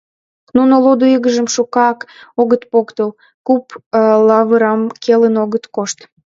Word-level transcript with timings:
Нуно 0.55 0.75
лудо 0.83 1.05
игыжым 1.15 1.47
шукак 1.55 1.99
огыт 2.41 2.63
поктыл, 2.71 3.09
куп 3.47 3.65
лавырам 4.27 4.81
келын 5.03 5.35
огыт 5.43 5.63
кошт. 5.75 5.97